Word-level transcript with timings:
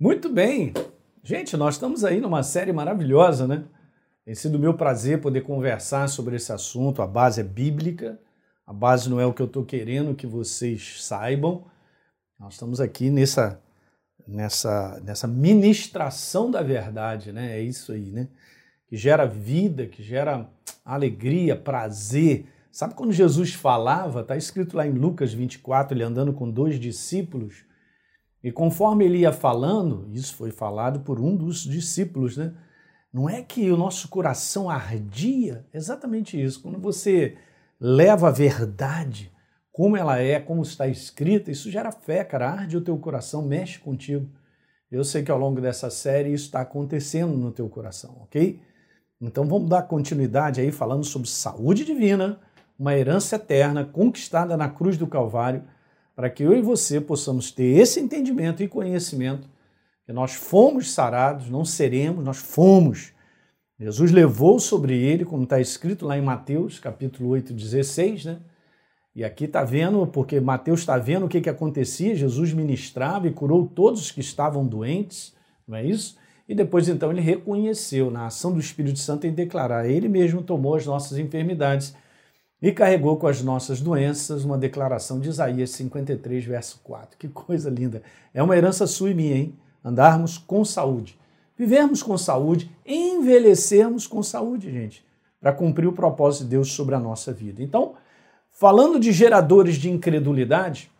Muito 0.00 0.30
bem. 0.30 0.72
Gente, 1.22 1.58
nós 1.58 1.74
estamos 1.74 2.04
aí 2.04 2.22
numa 2.22 2.42
série 2.42 2.72
maravilhosa, 2.72 3.46
né? 3.46 3.64
Tem 4.24 4.34
sido 4.34 4.58
meu 4.58 4.72
prazer 4.72 5.20
poder 5.20 5.42
conversar 5.42 6.08
sobre 6.08 6.36
esse 6.36 6.50
assunto. 6.50 7.02
A 7.02 7.06
base 7.06 7.42
é 7.42 7.44
bíblica, 7.44 8.18
a 8.66 8.72
base 8.72 9.10
não 9.10 9.20
é 9.20 9.26
o 9.26 9.34
que 9.34 9.42
eu 9.42 9.46
estou 9.46 9.62
querendo 9.62 10.14
que 10.14 10.26
vocês 10.26 11.04
saibam. 11.04 11.66
Nós 12.38 12.54
estamos 12.54 12.80
aqui 12.80 13.10
nessa, 13.10 13.60
nessa, 14.26 14.98
nessa 15.04 15.28
ministração 15.28 16.50
da 16.50 16.62
verdade, 16.62 17.30
né? 17.30 17.58
É 17.58 17.60
isso 17.60 17.92
aí, 17.92 18.10
né? 18.10 18.28
Que 18.88 18.96
gera 18.96 19.26
vida, 19.26 19.84
que 19.84 20.02
gera 20.02 20.48
alegria, 20.82 21.54
prazer. 21.54 22.46
Sabe 22.72 22.94
quando 22.94 23.12
Jesus 23.12 23.52
falava, 23.52 24.22
está 24.22 24.34
escrito 24.34 24.78
lá 24.78 24.86
em 24.86 24.92
Lucas 24.92 25.34
24, 25.34 25.94
ele 25.94 26.04
andando 26.04 26.32
com 26.32 26.50
dois 26.50 26.80
discípulos, 26.80 27.68
e 28.42 28.50
conforme 28.50 29.04
ele 29.04 29.18
ia 29.18 29.32
falando, 29.32 30.08
isso 30.12 30.34
foi 30.34 30.50
falado 30.50 31.00
por 31.00 31.20
um 31.20 31.36
dos 31.36 31.62
discípulos, 31.62 32.36
né? 32.36 32.54
Não 33.12 33.28
é 33.28 33.42
que 33.42 33.70
o 33.70 33.76
nosso 33.76 34.08
coração 34.08 34.70
ardia? 34.70 35.66
Exatamente 35.74 36.40
isso. 36.40 36.62
Quando 36.62 36.78
você 36.78 37.36
leva 37.78 38.28
a 38.28 38.30
verdade, 38.30 39.32
como 39.72 39.96
ela 39.96 40.18
é, 40.18 40.38
como 40.38 40.62
está 40.62 40.86
escrita, 40.86 41.50
isso 41.50 41.70
gera 41.70 41.90
fé, 41.90 42.24
cara. 42.24 42.50
Arde 42.50 42.76
o 42.76 42.80
teu 42.80 42.96
coração, 42.96 43.42
mexe 43.42 43.78
contigo. 43.78 44.28
Eu 44.90 45.04
sei 45.04 45.22
que 45.22 45.30
ao 45.30 45.38
longo 45.38 45.60
dessa 45.60 45.90
série 45.90 46.32
isso 46.32 46.46
está 46.46 46.60
acontecendo 46.60 47.36
no 47.36 47.52
teu 47.52 47.68
coração, 47.68 48.16
ok? 48.22 48.60
Então 49.20 49.44
vamos 49.44 49.68
dar 49.68 49.82
continuidade 49.82 50.60
aí 50.60 50.72
falando 50.72 51.04
sobre 51.04 51.28
saúde 51.28 51.84
divina, 51.84 52.40
uma 52.78 52.96
herança 52.96 53.36
eterna 53.36 53.84
conquistada 53.84 54.56
na 54.56 54.68
cruz 54.68 54.96
do 54.96 55.06
Calvário 55.06 55.62
para 56.20 56.28
que 56.28 56.42
eu 56.42 56.54
e 56.54 56.60
você 56.60 57.00
possamos 57.00 57.50
ter 57.50 57.78
esse 57.78 57.98
entendimento 57.98 58.62
e 58.62 58.68
conhecimento 58.68 59.48
que 60.04 60.12
nós 60.12 60.34
fomos 60.34 60.90
sarados, 60.90 61.48
não 61.48 61.64
seremos, 61.64 62.22
nós 62.22 62.36
fomos. 62.36 63.14
Jesus 63.78 64.12
levou 64.12 64.60
sobre 64.60 64.94
ele, 64.94 65.24
como 65.24 65.44
está 65.44 65.58
escrito 65.58 66.04
lá 66.04 66.18
em 66.18 66.20
Mateus, 66.20 66.78
capítulo 66.78 67.30
8, 67.30 67.54
16, 67.54 68.26
né? 68.26 68.38
E 69.16 69.24
aqui 69.24 69.46
está 69.46 69.64
vendo, 69.64 70.06
porque 70.06 70.38
Mateus 70.40 70.80
está 70.80 70.98
vendo 70.98 71.24
o 71.24 71.28
que, 71.28 71.40
que 71.40 71.48
acontecia, 71.48 72.14
Jesus 72.14 72.52
ministrava 72.52 73.26
e 73.26 73.32
curou 73.32 73.66
todos 73.66 74.02
os 74.02 74.10
que 74.10 74.20
estavam 74.20 74.66
doentes, 74.66 75.34
não 75.66 75.78
é 75.78 75.86
isso? 75.86 76.18
E 76.46 76.54
depois 76.54 76.86
então 76.86 77.10
ele 77.10 77.22
reconheceu 77.22 78.10
na 78.10 78.26
ação 78.26 78.52
do 78.52 78.60
Espírito 78.60 78.98
Santo 78.98 79.26
em 79.26 79.32
declarar, 79.32 79.88
ele 79.88 80.06
mesmo 80.06 80.42
tomou 80.42 80.74
as 80.74 80.84
nossas 80.84 81.16
enfermidades 81.16 81.94
e 82.62 82.72
carregou 82.72 83.16
com 83.16 83.26
as 83.26 83.42
nossas 83.42 83.80
doenças 83.80 84.44
uma 84.44 84.58
declaração 84.58 85.18
de 85.18 85.28
Isaías 85.28 85.70
53, 85.70 86.44
verso 86.44 86.80
4. 86.84 87.16
Que 87.18 87.28
coisa 87.28 87.70
linda! 87.70 88.02
É 88.34 88.42
uma 88.42 88.56
herança 88.56 88.86
sua 88.86 89.10
e 89.10 89.14
minha, 89.14 89.36
hein? 89.36 89.54
Andarmos 89.82 90.36
com 90.36 90.62
saúde, 90.64 91.18
vivermos 91.56 92.02
com 92.02 92.18
saúde, 92.18 92.70
envelhecermos 92.84 94.06
com 94.06 94.22
saúde, 94.22 94.70
gente, 94.70 95.04
para 95.40 95.52
cumprir 95.52 95.86
o 95.86 95.92
propósito 95.92 96.44
de 96.44 96.50
Deus 96.50 96.70
sobre 96.72 96.94
a 96.94 97.00
nossa 97.00 97.32
vida. 97.32 97.62
Então, 97.62 97.94
falando 98.50 99.00
de 99.00 99.10
geradores 99.10 99.76
de 99.76 99.90
incredulidade, 99.90 100.90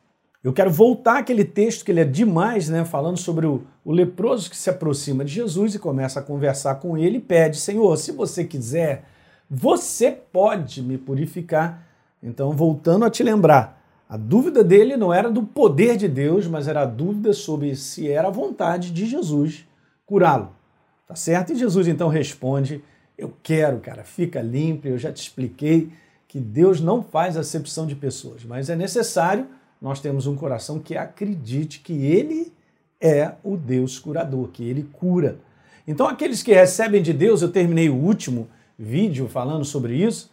eu 0.43 0.55
quero 0.55 0.71
voltar 0.71 1.19
àquele 1.19 1.45
texto 1.45 1.85
que 1.85 1.91
ele 1.91 2.01
é 2.01 2.05
demais, 2.05 2.71
né? 2.71 2.87
Falando 2.87 3.19
sobre 3.19 3.47
o, 3.47 3.65
o 3.85 3.93
leproso 3.93 4.49
que 4.49 4.57
se 4.57 4.71
aproxima 4.71 5.23
de 5.23 5.35
Jesus 5.35 5.75
e 5.75 5.79
começa 5.79 6.21
a 6.21 6.23
conversar 6.23 6.77
com 6.77 6.97
ele 6.97 7.19
e 7.19 7.21
pede: 7.21 7.59
Senhor, 7.59 7.95
se 7.99 8.11
você 8.13 8.43
quiser 8.45 9.05
você 9.51 10.13
pode 10.13 10.81
me 10.81 10.97
purificar. 10.97 11.85
Então, 12.23 12.53
voltando 12.53 13.05
a 13.05 13.11
te 13.11 13.23
lembrar, 13.23 13.83
a 14.09 14.17
dúvida 14.17 14.63
dele 14.63 14.97
não 14.97 15.13
era 15.13 15.31
do 15.31 15.43
poder 15.43 15.97
de 15.97 16.07
Deus, 16.07 16.47
mas 16.47 16.69
era 16.69 16.83
a 16.83 16.87
dúvida 16.87 17.33
sobre 17.33 17.75
se 17.75 18.09
era 18.09 18.29
a 18.29 18.31
vontade 18.31 18.93
de 18.93 19.07
Jesus 19.07 19.67
curá-lo. 20.07 20.53
Tá 21.09 21.17
certo? 21.17 21.53
E 21.53 21.57
Jesus 21.57 21.89
então 21.89 22.09
responde: 22.09 22.85
Eu 23.19 23.33
quero, 23.43 23.81
cara, 23.81 24.05
fica 24.05 24.41
limpo. 24.41 24.87
Eu 24.87 24.99
já 24.99 25.13
te 25.13 25.23
expliquei 25.23 25.91
que 26.29 26.39
Deus 26.39 26.81
não 26.81 27.03
faz 27.03 27.37
acepção 27.37 27.87
de 27.87 27.97
pessoas, 27.97 28.45
mas 28.45 28.71
é 28.71 28.77
necessário 28.77 29.49
nós 29.81 30.01
temos 30.01 30.27
um 30.27 30.37
coração 30.37 30.79
que 30.79 30.97
acredite 30.97 31.81
que 31.81 32.05
Ele 32.05 32.53
é 33.01 33.33
o 33.43 33.57
Deus 33.57 33.99
curador, 33.99 34.49
que 34.49 34.63
Ele 34.63 34.87
cura. 34.93 35.39
Então, 35.89 36.07
aqueles 36.07 36.43
que 36.43 36.53
recebem 36.53 37.03
de 37.03 37.13
Deus, 37.13 37.41
eu 37.41 37.51
terminei 37.51 37.89
o 37.89 37.97
último 37.97 38.49
vídeo 38.83 39.29
falando 39.29 39.65
sobre 39.65 39.95
isso, 39.95 40.31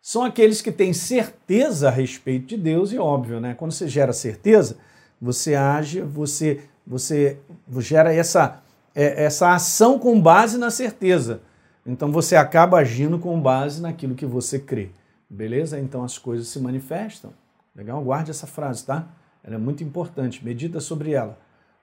são 0.00 0.22
aqueles 0.22 0.62
que 0.62 0.70
têm 0.70 0.92
certeza 0.92 1.88
a 1.88 1.90
respeito 1.90 2.46
de 2.46 2.56
Deus 2.56 2.92
e 2.92 2.98
óbvio, 2.98 3.40
né? 3.40 3.54
Quando 3.54 3.72
você 3.72 3.88
gera 3.88 4.12
certeza, 4.12 4.78
você 5.20 5.56
age, 5.56 6.00
você 6.00 6.60
você 6.86 7.38
gera 7.80 8.14
essa 8.14 8.62
é, 8.94 9.24
essa 9.24 9.52
ação 9.52 9.98
com 9.98 10.20
base 10.20 10.56
na 10.56 10.70
certeza. 10.70 11.42
Então 11.84 12.12
você 12.12 12.36
acaba 12.36 12.78
agindo 12.78 13.18
com 13.18 13.40
base 13.40 13.82
naquilo 13.82 14.14
que 14.14 14.24
você 14.24 14.58
crê. 14.58 14.90
Beleza? 15.28 15.78
Então 15.80 16.04
as 16.04 16.16
coisas 16.16 16.46
se 16.48 16.60
manifestam. 16.60 17.32
Legal? 17.74 18.02
Guarde 18.02 18.30
essa 18.30 18.46
frase, 18.46 18.86
tá? 18.86 19.08
Ela 19.42 19.56
é 19.56 19.58
muito 19.58 19.82
importante. 19.82 20.44
Medita 20.44 20.80
sobre 20.80 21.12
ela. 21.12 21.38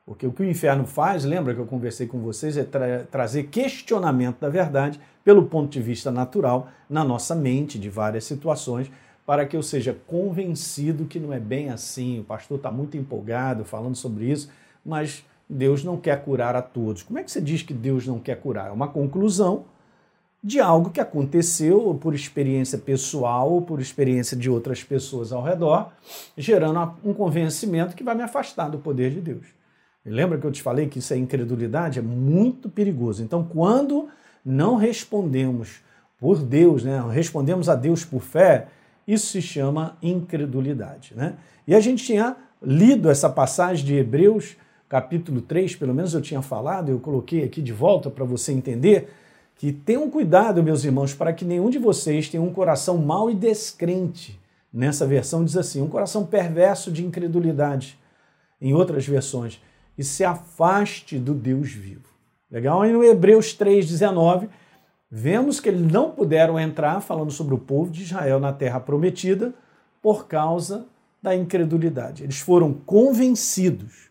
Porque 0.05 0.27
o 0.27 0.31
que 0.31 0.43
o 0.43 0.49
inferno 0.49 0.85
faz, 0.85 1.25
lembra 1.25 1.53
que 1.53 1.59
eu 1.59 1.65
conversei 1.65 2.05
com 2.05 2.19
vocês, 2.19 2.55
é 2.57 2.63
tra 2.63 3.05
trazer 3.09 3.45
questionamento 3.45 4.39
da 4.39 4.49
verdade 4.49 4.99
pelo 5.23 5.47
ponto 5.47 5.71
de 5.71 5.81
vista 5.81 6.11
natural 6.11 6.69
na 6.87 7.03
nossa 7.03 7.33
mente 7.33 7.79
de 7.79 7.89
várias 7.89 8.23
situações, 8.25 8.91
para 9.25 9.47
que 9.47 9.57
eu 9.57 9.63
seja 9.63 9.97
convencido 10.05 11.05
que 11.05 11.19
não 11.19 11.33
é 11.33 11.39
bem 11.39 11.71
assim. 11.71 12.19
O 12.19 12.23
pastor 12.23 12.57
está 12.57 12.69
muito 12.69 12.95
empolgado 12.95 13.65
falando 13.65 13.95
sobre 13.95 14.25
isso, 14.25 14.49
mas 14.85 15.25
Deus 15.49 15.83
não 15.83 15.97
quer 15.97 16.23
curar 16.23 16.55
a 16.55 16.61
todos. 16.61 17.01
Como 17.01 17.17
é 17.17 17.23
que 17.23 17.31
você 17.31 17.41
diz 17.41 17.63
que 17.63 17.73
Deus 17.73 18.05
não 18.05 18.19
quer 18.19 18.39
curar? 18.39 18.67
É 18.67 18.71
uma 18.71 18.87
conclusão 18.87 19.65
de 20.43 20.59
algo 20.59 20.91
que 20.91 21.01
aconteceu 21.01 21.97
por 21.99 22.13
experiência 22.13 22.77
pessoal 22.77 23.51
ou 23.51 23.63
por 23.63 23.81
experiência 23.81 24.37
de 24.37 24.47
outras 24.47 24.83
pessoas 24.83 25.31
ao 25.31 25.41
redor, 25.41 25.91
gerando 26.37 26.93
um 27.03 27.11
convencimento 27.11 27.95
que 27.95 28.03
vai 28.03 28.13
me 28.13 28.21
afastar 28.21 28.69
do 28.69 28.77
poder 28.77 29.09
de 29.09 29.21
Deus. 29.21 29.64
Lembra 30.05 30.37
que 30.37 30.45
eu 30.45 30.51
te 30.51 30.61
falei 30.61 30.87
que 30.87 30.99
isso 30.99 31.13
é 31.13 31.17
incredulidade? 31.17 31.99
É 31.99 32.01
muito 32.01 32.69
perigoso. 32.69 33.23
Então, 33.23 33.43
quando 33.43 34.07
não 34.45 34.75
respondemos 34.75 35.81
por 36.19 36.39
Deus, 36.39 36.83
né? 36.83 37.03
respondemos 37.11 37.67
a 37.67 37.75
Deus 37.75 38.05
por 38.05 38.21
fé, 38.21 38.67
isso 39.07 39.27
se 39.27 39.41
chama 39.41 39.97
incredulidade. 40.01 41.13
Né? 41.15 41.33
E 41.67 41.73
a 41.73 41.79
gente 41.79 42.03
tinha 42.03 42.35
lido 42.61 43.09
essa 43.09 43.29
passagem 43.29 43.85
de 43.85 43.95
Hebreus, 43.95 44.55
capítulo 44.87 45.41
3, 45.41 45.75
pelo 45.75 45.93
menos 45.93 46.13
eu 46.13 46.21
tinha 46.21 46.41
falado, 46.41 46.89
eu 46.89 46.99
coloquei 46.99 47.43
aqui 47.43 47.61
de 47.61 47.73
volta 47.73 48.09
para 48.09 48.23
você 48.23 48.51
entender 48.51 49.09
que 49.55 49.71
tenham 49.71 50.09
cuidado, 50.09 50.61
meus 50.61 50.83
irmãos, 50.83 51.13
para 51.13 51.33
que 51.33 51.45
nenhum 51.45 51.69
de 51.69 51.79
vocês 51.79 52.29
tenha 52.29 52.43
um 52.43 52.51
coração 52.51 52.97
mau 52.97 53.31
e 53.31 53.35
descrente. 53.35 54.39
Nessa 54.71 55.07
versão 55.07 55.45
diz 55.45 55.55
assim, 55.55 55.81
um 55.81 55.87
coração 55.87 56.25
perverso 56.25 56.91
de 56.91 57.05
incredulidade. 57.05 57.97
Em 58.59 58.73
outras 58.73 59.07
versões, 59.07 59.61
e 59.97 60.03
se 60.03 60.23
afaste 60.23 61.17
do 61.17 61.33
Deus 61.33 61.71
vivo. 61.71 62.09
Legal? 62.49 62.85
E 62.85 62.91
no 62.91 63.03
Hebreus 63.03 63.57
3,19, 63.57 64.47
vemos 65.09 65.59
que 65.59 65.69
eles 65.69 65.81
não 65.81 66.11
puderam 66.11 66.59
entrar, 66.59 67.01
falando 67.01 67.31
sobre 67.31 67.53
o 67.53 67.59
povo 67.59 67.91
de 67.91 68.03
Israel 68.03 68.39
na 68.39 68.53
terra 68.53 68.79
prometida, 68.79 69.53
por 70.01 70.27
causa 70.27 70.85
da 71.21 71.35
incredulidade. 71.35 72.23
Eles 72.23 72.39
foram 72.39 72.73
convencidos, 72.73 74.09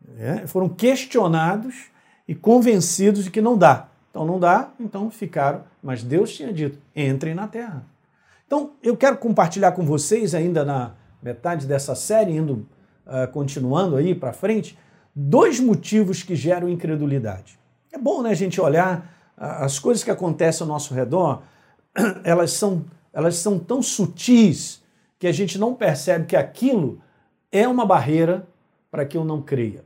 né? 0.00 0.46
foram 0.46 0.68
questionados 0.68 1.86
e 2.26 2.34
convencidos 2.34 3.24
de 3.24 3.30
que 3.30 3.42
não 3.42 3.56
dá. 3.56 3.88
Então 4.10 4.24
não 4.24 4.38
dá, 4.38 4.70
então 4.80 5.10
ficaram. 5.10 5.64
Mas 5.82 6.02
Deus 6.02 6.32
tinha 6.34 6.52
dito: 6.52 6.78
entrem 6.94 7.34
na 7.34 7.46
terra. 7.46 7.84
Então 8.46 8.70
eu 8.82 8.96
quero 8.96 9.18
compartilhar 9.18 9.72
com 9.72 9.84
vocês, 9.84 10.34
ainda 10.34 10.64
na 10.64 10.92
metade 11.22 11.66
dessa 11.66 11.94
série, 11.94 12.36
indo 12.36 12.66
uh, 13.06 13.30
continuando 13.32 13.96
aí 13.96 14.14
para 14.14 14.32
frente, 14.32 14.78
dois 15.14 15.60
motivos 15.60 16.22
que 16.22 16.34
geram 16.34 16.68
incredulidade. 16.68 17.58
É 17.92 17.98
bom 17.98 18.22
né, 18.22 18.30
a 18.30 18.34
gente 18.34 18.60
olhar 18.60 19.14
as 19.36 19.78
coisas 19.78 20.02
que 20.02 20.10
acontecem 20.10 20.64
ao 20.64 20.68
nosso 20.68 20.94
redor, 20.94 21.42
elas 22.24 22.52
são, 22.52 22.84
elas 23.12 23.36
são 23.36 23.58
tão 23.58 23.82
sutis 23.82 24.82
que 25.18 25.26
a 25.26 25.32
gente 25.32 25.58
não 25.58 25.74
percebe 25.74 26.26
que 26.26 26.36
aquilo 26.36 27.00
é 27.50 27.66
uma 27.66 27.86
barreira 27.86 28.46
para 28.90 29.04
que 29.04 29.16
eu 29.16 29.24
não 29.24 29.40
creia. 29.40 29.84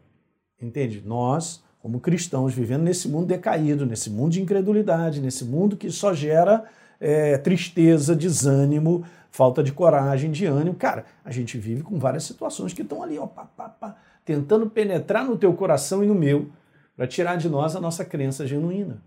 Entende? 0.61 1.03
Nós, 1.05 1.63
como 1.81 2.01
cristãos, 2.01 2.53
vivendo 2.53 2.83
nesse 2.83 3.09
mundo 3.09 3.27
decaído, 3.27 3.87
nesse 3.87 4.11
mundo 4.11 4.33
de 4.33 4.43
incredulidade, 4.43 5.21
nesse 5.21 5.45
mundo 5.45 5.77
que 5.77 5.91
só 5.91 6.13
gera 6.13 6.65
é, 7.01 7.39
tristeza, 7.39 8.17
desânimo, 8.17 9.05
falta 9.31 9.63
de 9.63 9.73
coragem, 9.73 10.31
de 10.31 10.47
ânimo. 10.47 10.75
Cara, 10.75 11.05
a 11.25 11.31
gente 11.31 11.57
vive 11.57 11.83
com 11.83 11.99
várias 11.99 12.25
situações 12.25 12.73
que 12.73 12.83
estão 12.83 13.03
ali, 13.03 13.19
ó, 13.19 13.27
pá, 13.27 13.45
pá, 13.57 13.69
pá, 13.69 13.97
tentando 14.29 14.69
penetrar 14.69 15.25
no 15.25 15.39
teu 15.39 15.55
coração 15.55 16.05
e 16.05 16.07
no 16.07 16.15
meu 16.15 16.51
para 16.95 17.07
tirar 17.07 17.37
de 17.37 17.49
nós 17.49 17.75
a 17.75 17.81
nossa 17.81 18.05
crença 18.05 18.47
genuína. 18.47 19.03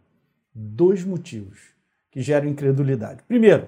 Dois 0.51 1.03
motivos 1.03 1.59
que 2.09 2.23
geram 2.23 2.47
incredulidade. 2.47 3.21
Primeiro, 3.27 3.67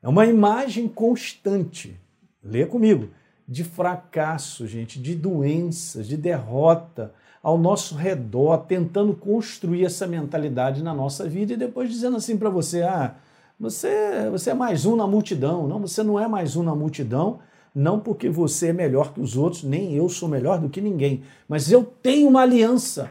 é 0.00 0.08
uma 0.08 0.26
imagem 0.26 0.86
constante, 0.86 1.98
lê 2.40 2.64
comigo, 2.64 3.08
de 3.48 3.64
fracasso, 3.64 4.64
gente, 4.64 5.02
de 5.02 5.16
doenças, 5.16 6.06
de 6.06 6.16
derrota, 6.16 7.12
ao 7.42 7.58
nosso 7.58 7.96
redor, 7.96 8.58
tentando 8.58 9.12
construir 9.12 9.84
essa 9.84 10.06
mentalidade 10.06 10.84
na 10.84 10.94
nossa 10.94 11.28
vida 11.28 11.52
e 11.52 11.56
depois 11.56 11.90
dizendo 11.90 12.16
assim 12.16 12.38
para 12.38 12.48
você: 12.48 12.84
ah, 12.84 13.16
você, 13.58 14.30
você 14.30 14.50
é 14.50 14.54
mais 14.54 14.86
um 14.86 14.94
na 14.94 15.06
multidão. 15.06 15.66
Não, 15.66 15.80
você 15.80 16.04
não 16.04 16.20
é 16.20 16.28
mais 16.28 16.54
um 16.54 16.62
na 16.62 16.76
multidão, 16.76 17.40
não 17.76 18.00
porque 18.00 18.30
você 18.30 18.68
é 18.68 18.72
melhor 18.72 19.12
que 19.12 19.20
os 19.20 19.36
outros, 19.36 19.62
nem 19.62 19.94
eu 19.94 20.08
sou 20.08 20.30
melhor 20.30 20.58
do 20.58 20.70
que 20.70 20.80
ninguém, 20.80 21.22
mas 21.46 21.70
eu 21.70 21.84
tenho 21.84 22.26
uma 22.26 22.40
aliança. 22.40 23.10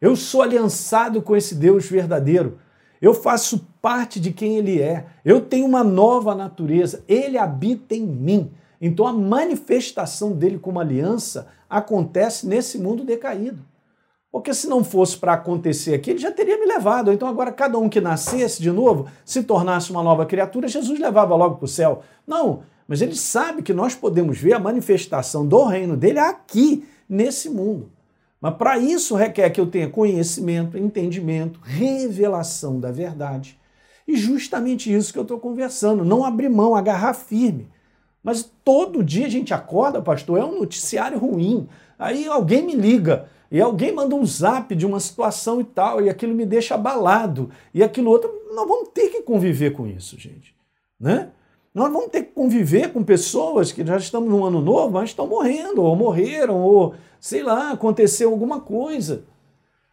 Eu 0.00 0.14
sou 0.14 0.42
aliançado 0.42 1.20
com 1.20 1.34
esse 1.34 1.56
Deus 1.56 1.86
verdadeiro. 1.86 2.58
Eu 3.02 3.12
faço 3.12 3.66
parte 3.82 4.20
de 4.20 4.32
quem 4.32 4.56
Ele 4.56 4.80
é. 4.80 5.06
Eu 5.24 5.40
tenho 5.40 5.66
uma 5.66 5.82
nova 5.82 6.36
natureza. 6.36 7.02
Ele 7.08 7.36
habita 7.36 7.96
em 7.96 8.06
mim. 8.06 8.52
Então 8.80 9.08
a 9.08 9.12
manifestação 9.12 10.32
dele 10.32 10.58
como 10.58 10.78
aliança 10.78 11.48
acontece 11.68 12.46
nesse 12.46 12.78
mundo 12.78 13.04
decaído. 13.04 13.62
Porque 14.30 14.54
se 14.54 14.68
não 14.68 14.84
fosse 14.84 15.18
para 15.18 15.32
acontecer 15.32 15.94
aqui, 15.94 16.10
ele 16.10 16.20
já 16.20 16.30
teria 16.30 16.58
me 16.58 16.64
levado. 16.64 17.12
Então 17.12 17.26
agora 17.26 17.50
cada 17.50 17.76
um 17.76 17.88
que 17.88 18.00
nascesse 18.00 18.62
de 18.62 18.70
novo, 18.70 19.08
se 19.24 19.42
tornasse 19.42 19.90
uma 19.90 20.02
nova 20.02 20.24
criatura, 20.24 20.68
Jesus 20.68 21.00
levava 21.00 21.34
logo 21.34 21.56
para 21.56 21.64
o 21.64 21.68
céu. 21.68 22.02
Não, 22.24 22.62
mas 22.90 23.00
ele 23.00 23.14
sabe 23.14 23.62
que 23.62 23.72
nós 23.72 23.94
podemos 23.94 24.36
ver 24.36 24.52
a 24.52 24.58
manifestação 24.58 25.46
do 25.46 25.62
reino 25.62 25.96
dele 25.96 26.18
aqui, 26.18 26.84
nesse 27.08 27.48
mundo. 27.48 27.88
Mas 28.40 28.56
para 28.56 28.78
isso 28.78 29.14
requer 29.14 29.48
que 29.50 29.60
eu 29.60 29.68
tenha 29.68 29.88
conhecimento, 29.88 30.76
entendimento, 30.76 31.60
revelação 31.62 32.80
da 32.80 32.90
verdade. 32.90 33.56
E 34.08 34.16
justamente 34.16 34.92
isso 34.92 35.12
que 35.12 35.18
eu 35.20 35.22
estou 35.22 35.38
conversando, 35.38 36.04
não 36.04 36.24
abrir 36.24 36.48
mão, 36.48 36.74
agarrar 36.74 37.14
firme. 37.14 37.68
Mas 38.24 38.50
todo 38.64 39.04
dia 39.04 39.26
a 39.26 39.30
gente 39.30 39.54
acorda, 39.54 40.02
pastor, 40.02 40.40
é 40.40 40.44
um 40.44 40.58
noticiário 40.58 41.16
ruim. 41.16 41.68
Aí 41.96 42.26
alguém 42.26 42.66
me 42.66 42.74
liga 42.74 43.28
e 43.52 43.60
alguém 43.60 43.94
manda 43.94 44.16
um 44.16 44.26
zap 44.26 44.74
de 44.74 44.84
uma 44.84 44.98
situação 44.98 45.60
e 45.60 45.64
tal, 45.64 46.02
e 46.02 46.10
aquilo 46.10 46.34
me 46.34 46.44
deixa 46.44 46.74
abalado, 46.74 47.50
e 47.72 47.84
aquilo 47.84 48.10
outro. 48.10 48.28
Nós 48.52 48.66
vamos 48.66 48.88
ter 48.88 49.10
que 49.10 49.22
conviver 49.22 49.74
com 49.74 49.86
isso, 49.86 50.18
gente. 50.18 50.56
Né? 50.98 51.30
Nós 51.74 51.92
vamos 51.92 52.10
ter 52.10 52.24
que 52.24 52.32
conviver 52.32 52.92
com 52.92 53.02
pessoas 53.02 53.70
que 53.70 53.84
já 53.86 53.96
estamos 53.96 54.28
no 54.28 54.44
ano 54.44 54.60
novo, 54.60 54.94
mas 54.94 55.10
estão 55.10 55.26
morrendo, 55.26 55.82
ou 55.82 55.94
morreram, 55.94 56.60
ou 56.60 56.94
sei 57.20 57.42
lá, 57.42 57.70
aconteceu 57.70 58.30
alguma 58.30 58.60
coisa. 58.60 59.24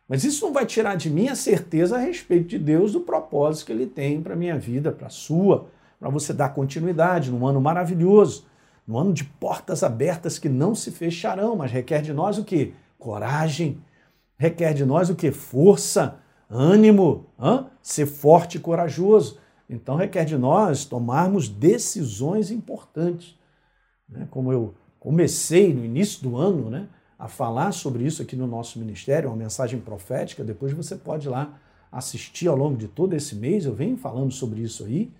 Mas 0.07 0.23
isso 0.23 0.45
não 0.45 0.53
vai 0.53 0.65
tirar 0.65 0.95
de 0.95 1.09
mim 1.09 1.27
a 1.27 1.35
certeza 1.35 1.97
a 1.97 1.99
respeito 1.99 2.47
de 2.47 2.57
Deus, 2.57 2.93
do 2.93 3.01
propósito 3.01 3.67
que 3.67 3.71
Ele 3.71 3.85
tem 3.85 4.21
para 4.21 4.33
a 4.33 4.37
minha 4.37 4.57
vida, 4.57 4.91
para 4.91 5.07
a 5.07 5.11
sua 5.11 5.67
para 5.99 6.09
você 6.09 6.31
dar 6.31 6.49
continuidade 6.49 7.31
num 7.31 7.45
ano 7.45 7.59
maravilhoso, 7.59 8.45
num 8.85 8.97
ano 8.97 9.13
de 9.13 9.23
portas 9.23 9.83
abertas 9.83 10.37
que 10.37 10.47
não 10.47 10.75
se 10.75 10.91
fecharão, 10.91 11.55
mas 11.55 11.71
requer 11.71 12.01
de 12.01 12.13
nós 12.13 12.37
o 12.37 12.43
que? 12.43 12.73
Coragem. 12.97 13.79
Requer 14.37 14.73
de 14.73 14.85
nós 14.85 15.09
o 15.09 15.15
que? 15.15 15.31
Força, 15.31 16.19
ânimo, 16.49 17.25
ser 17.81 18.05
forte 18.05 18.57
e 18.57 18.59
corajoso. 18.59 19.39
Então 19.69 19.95
requer 19.95 20.25
de 20.25 20.37
nós 20.37 20.85
tomarmos 20.85 21.47
decisões 21.49 22.51
importantes. 22.51 23.37
Né? 24.07 24.27
Como 24.31 24.51
eu 24.51 24.73
comecei 24.99 25.73
no 25.73 25.83
início 25.83 26.23
do 26.23 26.37
ano 26.37 26.69
né, 26.69 26.87
a 27.19 27.27
falar 27.27 27.71
sobre 27.71 28.05
isso 28.05 28.21
aqui 28.21 28.35
no 28.35 28.47
nosso 28.47 28.79
ministério, 28.79 29.29
uma 29.29 29.35
mensagem 29.35 29.79
profética, 29.79 30.43
depois 30.43 30.73
você 30.73 30.95
pode 30.95 31.27
ir 31.27 31.29
lá 31.29 31.59
assistir 31.91 32.47
ao 32.47 32.55
longo 32.55 32.77
de 32.77 32.87
todo 32.87 33.13
esse 33.13 33.35
mês, 33.35 33.65
eu 33.65 33.73
venho 33.73 33.97
falando 33.97 34.31
sobre 34.31 34.61
isso 34.61 34.85
aí 34.85 35.11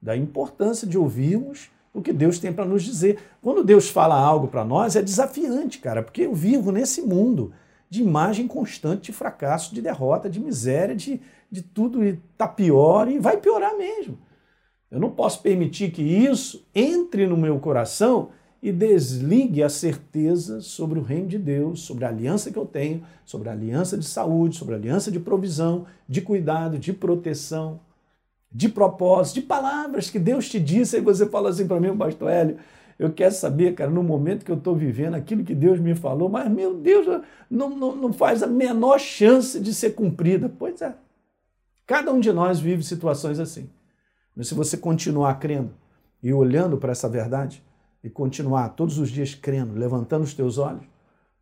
da 0.00 0.16
importância 0.16 0.86
de 0.86 0.98
ouvirmos 0.98 1.70
o 1.92 2.02
que 2.02 2.12
Deus 2.12 2.38
tem 2.38 2.52
para 2.52 2.66
nos 2.66 2.82
dizer. 2.82 3.18
Quando 3.40 3.64
Deus 3.64 3.88
fala 3.88 4.14
algo 4.14 4.48
para 4.48 4.64
nós, 4.64 4.96
é 4.96 5.02
desafiante, 5.02 5.78
cara, 5.78 6.02
porque 6.02 6.22
eu 6.22 6.34
vivo 6.34 6.70
nesse 6.70 7.00
mundo 7.00 7.52
de 7.88 8.02
imagem 8.02 8.46
constante 8.46 9.06
de 9.06 9.12
fracasso, 9.12 9.74
de 9.74 9.80
derrota, 9.80 10.28
de 10.28 10.40
miséria, 10.40 10.94
de, 10.94 11.20
de 11.50 11.62
tudo 11.62 12.02
está 12.04 12.48
pior 12.48 13.08
e 13.08 13.18
vai 13.18 13.36
piorar 13.36 13.76
mesmo. 13.76 14.18
Eu 14.90 15.00
não 15.00 15.10
posso 15.10 15.42
permitir 15.42 15.90
que 15.90 16.02
isso 16.02 16.66
entre 16.74 17.26
no 17.26 17.36
meu 17.36 17.58
coração 17.58 18.30
e 18.62 18.72
desligue 18.72 19.62
a 19.62 19.68
certeza 19.68 20.60
sobre 20.60 20.98
o 20.98 21.02
reino 21.02 21.28
de 21.28 21.38
Deus, 21.38 21.82
sobre 21.82 22.04
a 22.04 22.08
aliança 22.08 22.50
que 22.50 22.58
eu 22.58 22.66
tenho, 22.66 23.04
sobre 23.24 23.48
a 23.48 23.52
aliança 23.52 23.96
de 23.96 24.04
saúde, 24.04 24.56
sobre 24.56 24.74
a 24.74 24.78
aliança 24.78 25.10
de 25.10 25.20
provisão, 25.20 25.86
de 26.08 26.20
cuidado, 26.20 26.78
de 26.78 26.92
proteção 26.92 27.80
de 28.56 28.70
propósito, 28.70 29.34
de 29.34 29.42
palavras 29.42 30.08
que 30.08 30.18
Deus 30.18 30.48
te 30.48 30.58
disse, 30.58 30.96
aí 30.96 31.02
você 31.02 31.26
fala 31.26 31.50
assim 31.50 31.66
para 31.66 31.78
mim, 31.78 31.94
pastor 31.94 32.30
Hélio, 32.30 32.56
eu 32.98 33.12
quero 33.12 33.34
saber, 33.34 33.74
cara, 33.74 33.90
no 33.90 34.02
momento 34.02 34.44
que 34.44 34.50
eu 34.50 34.56
estou 34.56 34.74
vivendo, 34.74 35.14
aquilo 35.14 35.44
que 35.44 35.54
Deus 35.54 35.78
me 35.78 35.94
falou, 35.94 36.28
mas 36.28 36.50
meu 36.50 36.74
Deus, 36.74 37.22
não, 37.50 37.70
não, 37.70 37.94
não 37.94 38.12
faz 38.12 38.42
a 38.42 38.46
menor 38.46 38.98
chance 38.98 39.60
de 39.60 39.74
ser 39.74 39.90
cumprida. 39.90 40.50
Pois 40.58 40.80
é. 40.80 40.94
Cada 41.86 42.12
um 42.12 42.20
de 42.20 42.32
nós 42.32 42.58
vive 42.58 42.82
situações 42.82 43.38
assim. 43.38 43.68
Mas 44.34 44.48
se 44.48 44.54
você 44.54 44.76
continuar 44.76 45.38
crendo 45.38 45.72
e 46.22 46.32
olhando 46.32 46.78
para 46.78 46.92
essa 46.92 47.08
verdade, 47.08 47.62
e 48.06 48.10
continuar 48.10 48.68
todos 48.68 48.98
os 48.98 49.10
dias 49.10 49.34
crendo, 49.34 49.74
levantando 49.74 50.22
os 50.22 50.32
teus 50.32 50.58
olhos, 50.58 50.84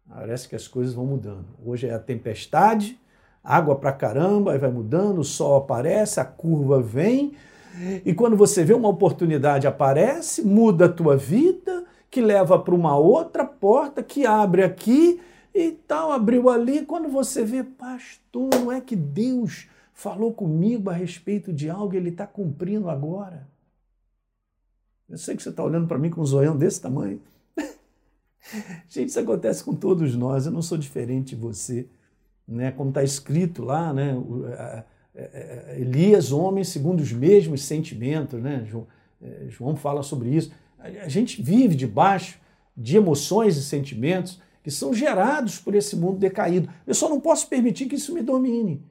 parece 0.08 0.48
que 0.48 0.56
as 0.56 0.66
coisas 0.66 0.94
vão 0.94 1.04
mudando. 1.04 1.44
Hoje 1.62 1.86
é 1.86 1.92
a 1.92 1.98
tempestade, 1.98 2.98
água 3.42 3.76
pra 3.76 3.92
caramba, 3.92 4.52
aí 4.52 4.58
vai 4.58 4.70
mudando, 4.70 5.18
o 5.18 5.24
sol 5.24 5.58
aparece, 5.58 6.20
a 6.20 6.24
curva 6.24 6.80
vem, 6.80 7.34
e 8.04 8.14
quando 8.14 8.36
você 8.36 8.64
vê 8.64 8.74
uma 8.74 8.88
oportunidade 8.88 9.66
aparece, 9.66 10.42
muda 10.42 10.86
a 10.86 10.92
tua 10.92 11.16
vida, 11.16 11.84
que 12.10 12.20
leva 12.20 12.58
para 12.58 12.74
uma 12.74 12.96
outra 12.96 13.44
porta, 13.44 14.02
que 14.02 14.26
abre 14.26 14.62
aqui 14.62 15.20
e 15.54 15.72
tal, 15.72 16.12
abriu 16.12 16.48
ali. 16.48 16.84
Quando 16.84 17.08
você 17.08 17.44
vê, 17.44 17.64
pastor, 17.64 18.50
não 18.54 18.70
é 18.70 18.80
que 18.80 18.94
Deus 18.94 19.68
falou 19.92 20.32
comigo 20.32 20.90
a 20.90 20.92
respeito 20.92 21.52
de 21.52 21.68
algo 21.68 21.94
ele 21.94 22.10
está 22.10 22.26
cumprindo 22.26 22.88
agora? 22.88 23.46
Eu 25.08 25.18
sei 25.18 25.36
que 25.36 25.42
você 25.42 25.50
está 25.50 25.62
olhando 25.62 25.86
para 25.86 25.98
mim 25.98 26.10
com 26.10 26.20
um 26.20 26.26
zoião 26.26 26.56
desse 26.56 26.80
tamanho. 26.80 27.20
Gente, 28.88 29.08
isso 29.08 29.20
acontece 29.20 29.62
com 29.62 29.74
todos 29.74 30.14
nós, 30.16 30.46
eu 30.46 30.52
não 30.52 30.62
sou 30.62 30.78
diferente 30.78 31.34
de 31.34 31.40
você 31.40 31.88
né, 32.46 32.70
como 32.72 32.90
está 32.90 33.02
escrito 33.02 33.62
lá, 33.62 33.92
né, 33.92 34.14
Elias, 35.76 36.32
homem 36.32 36.64
segundo 36.64 37.00
os 37.00 37.12
mesmos 37.12 37.62
sentimentos, 37.62 38.42
né, 38.42 38.66
é, 39.22 39.46
João 39.48 39.76
fala 39.76 40.02
sobre 40.02 40.30
isso. 40.30 40.50
A 40.78 41.08
gente 41.08 41.40
vive 41.40 41.74
debaixo 41.74 42.38
de 42.76 42.96
emoções 42.96 43.56
e 43.56 43.62
sentimentos 43.62 44.40
que 44.62 44.70
são 44.70 44.92
gerados 44.92 45.58
por 45.58 45.74
esse 45.74 45.94
mundo 45.94 46.18
decaído. 46.18 46.68
Eu 46.86 46.94
só 46.94 47.08
não 47.08 47.20
posso 47.20 47.48
permitir 47.48 47.86
que 47.86 47.94
isso 47.94 48.12
me 48.12 48.22
domine 48.22 48.82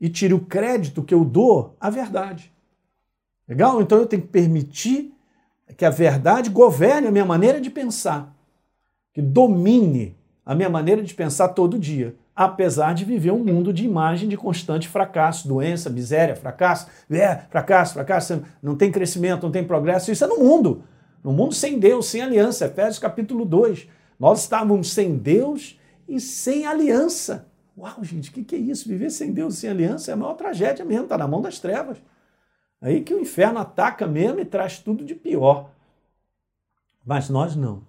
e 0.00 0.08
tire 0.08 0.32
o 0.32 0.40
crédito 0.40 1.02
que 1.02 1.12
eu 1.12 1.24
dou 1.24 1.76
à 1.78 1.90
verdade. 1.90 2.50
Legal? 3.46 3.82
Então 3.82 3.98
eu 3.98 4.06
tenho 4.06 4.22
que 4.22 4.28
permitir 4.28 5.12
que 5.76 5.84
a 5.84 5.90
verdade 5.90 6.48
governe 6.48 7.08
a 7.08 7.12
minha 7.12 7.24
maneira 7.24 7.60
de 7.60 7.70
pensar, 7.70 8.34
que 9.12 9.20
domine 9.20 10.16
a 10.44 10.54
minha 10.54 10.70
maneira 10.70 11.02
de 11.02 11.12
pensar 11.12 11.48
todo 11.48 11.78
dia 11.78 12.14
apesar 12.34 12.94
de 12.94 13.04
viver 13.04 13.32
um 13.32 13.44
mundo 13.44 13.72
de 13.72 13.84
imagem 13.84 14.28
de 14.28 14.36
constante 14.36 14.88
fracasso, 14.88 15.48
doença, 15.48 15.90
miséria, 15.90 16.36
fracasso, 16.36 16.86
é, 17.10 17.36
fracasso, 17.50 17.94
fracasso, 17.94 18.42
não 18.62 18.76
tem 18.76 18.90
crescimento, 18.90 19.42
não 19.42 19.50
tem 19.50 19.64
progresso, 19.64 20.10
isso 20.10 20.24
é 20.24 20.26
no 20.26 20.38
mundo. 20.38 20.82
No 21.22 21.32
mundo 21.32 21.54
sem 21.54 21.78
Deus, 21.78 22.06
sem 22.06 22.22
aliança. 22.22 22.66
Efésios 22.66 22.98
capítulo 22.98 23.44
2. 23.44 23.88
Nós 24.18 24.40
estávamos 24.40 24.92
sem 24.92 25.16
Deus 25.16 25.78
e 26.08 26.18
sem 26.18 26.66
aliança. 26.66 27.46
Uau, 27.76 28.02
gente, 28.02 28.30
o 28.30 28.32
que, 28.32 28.44
que 28.44 28.56
é 28.56 28.58
isso? 28.58 28.88
Viver 28.88 29.10
sem 29.10 29.32
Deus 29.32 29.54
e 29.54 29.56
sem 29.58 29.70
aliança 29.70 30.10
é 30.10 30.14
a 30.14 30.16
maior 30.16 30.34
tragédia 30.34 30.84
mesmo, 30.84 31.04
está 31.04 31.16
na 31.16 31.28
mão 31.28 31.40
das 31.40 31.58
trevas. 31.58 31.98
Aí 32.80 33.02
que 33.02 33.14
o 33.14 33.20
inferno 33.20 33.58
ataca 33.58 34.06
mesmo 34.06 34.40
e 34.40 34.44
traz 34.44 34.78
tudo 34.78 35.04
de 35.04 35.14
pior. 35.14 35.70
Mas 37.04 37.28
nós 37.28 37.54
não. 37.54 37.82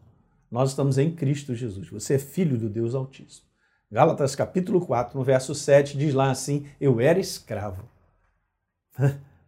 Nós 0.50 0.72
estamos 0.72 0.98
em 0.98 1.12
Cristo 1.12 1.56
Jesus. 1.56 1.90
Você 1.90 2.16
é 2.16 2.20
filho 2.20 2.58
do 2.58 2.70
Deus 2.70 2.94
Altíssimo. 2.94 3.51
Gálatas 3.92 4.36
capítulo 4.36 4.80
4, 4.80 5.20
no 5.20 5.24
verso 5.26 5.54
7, 5.54 5.98
diz 5.98 6.14
lá 6.14 6.32
assim: 6.32 6.66
Eu 6.80 7.02
era 7.02 7.20
escravo, 7.20 7.84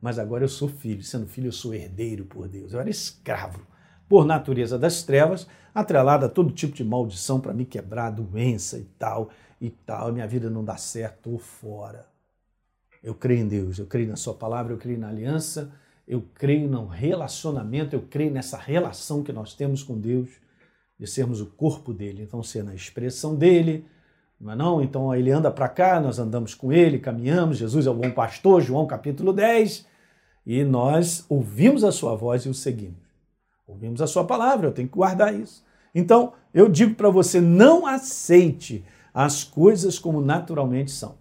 mas 0.01 0.19
agora 0.19 0.43
eu 0.43 0.50
sou 0.50 0.67
filho. 0.67 1.01
Sendo 1.01 1.25
filho, 1.25 1.47
eu 1.47 1.53
sou 1.53 1.73
herdeiro 1.73 2.25
por 2.25 2.50
Deus. 2.50 2.73
Eu 2.73 2.81
era 2.81 2.89
escravo, 2.89 3.65
por 4.09 4.25
natureza 4.25 4.77
das 4.77 5.01
trevas, 5.01 5.47
atrelado 5.73 6.25
a 6.25 6.29
todo 6.29 6.51
tipo 6.51 6.75
de 6.75 6.83
maldição 6.83 7.39
para 7.39 7.53
me 7.53 7.63
quebrar, 7.63 8.09
doença 8.09 8.77
e 8.77 8.83
tal, 9.00 9.29
e 9.62 9.69
tal. 9.69 10.12
Minha 10.12 10.27
vida 10.27 10.50
não 10.50 10.65
dá 10.65 10.75
certo, 10.75 11.15
estou 11.19 11.39
fora. 11.39 12.05
Eu 13.01 13.15
creio 13.15 13.43
em 13.43 13.47
Deus, 13.47 13.79
eu 13.79 13.85
creio 13.85 14.09
na 14.09 14.17
Sua 14.17 14.33
palavra, 14.33 14.73
eu 14.73 14.77
creio 14.77 15.00
na 15.00 15.07
aliança, 15.07 15.71
eu 16.05 16.21
creio 16.33 16.67
no 16.67 16.85
relacionamento, 16.85 17.95
eu 17.95 18.01
creio 18.01 18.31
nessa 18.31 18.57
relação 18.57 19.23
que 19.23 19.31
nós 19.31 19.53
temos 19.53 19.83
com 19.83 19.97
Deus, 19.97 20.29
de 21.00 21.07
sermos 21.07 21.39
o 21.39 21.45
corpo 21.45 21.93
dele, 21.93 22.23
então 22.23 22.43
ser 22.43 22.62
na 22.62 22.75
expressão 22.75 23.38
dele 23.38 23.85
não 24.43 24.51
é 24.51 24.55
não? 24.55 24.81
Então 24.81 25.15
ele 25.15 25.31
anda 25.31 25.50
para 25.50 25.69
cá, 25.69 26.01
nós 26.01 26.19
andamos 26.19 26.53
com 26.53 26.71
ele, 26.71 27.00
caminhamos, 27.00 27.57
Jesus 27.57 27.88
é 27.88 27.89
o 27.89 27.93
bom 27.93 28.12
pastor, 28.12 28.62
João 28.62 28.85
capítulo 28.85 29.31
10, 29.31 29.88
e 30.45 30.63
nós 30.65 31.25
ouvimos 31.29 31.83
a 31.83 31.91
sua 31.91 32.13
voz 32.15 32.43
e 32.43 32.50
o 32.50 32.53
seguimos. 32.53 33.01
Ouvimos 33.65 34.01
a 34.01 34.07
sua 34.07 34.25
palavra, 34.25 34.67
eu 34.67 34.73
tenho 34.73 34.89
que 34.89 34.95
guardar 34.95 35.33
isso. 35.33 35.63
Então, 35.95 36.33
eu 36.53 36.67
digo 36.67 36.95
para 36.95 37.09
você, 37.09 37.39
não 37.39 37.88
aceite 37.88 38.83
as 39.13 39.45
coisas 39.45 39.97
como 39.97 40.19
naturalmente 40.19 40.91
são. 40.91 41.15